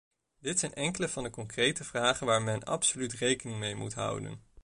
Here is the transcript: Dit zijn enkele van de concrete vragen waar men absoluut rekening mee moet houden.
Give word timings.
Dit 0.39 0.59
zijn 0.59 0.73
enkele 0.73 1.07
van 1.09 1.23
de 1.23 1.29
concrete 1.29 1.83
vragen 1.83 2.25
waar 2.25 2.41
men 2.41 2.63
absoluut 2.63 3.13
rekening 3.13 3.59
mee 3.59 3.75
moet 3.75 3.93
houden. 3.93 4.41